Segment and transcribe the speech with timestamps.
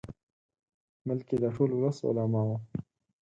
[1.07, 2.53] بلکې د ټول ولس، علماؤ.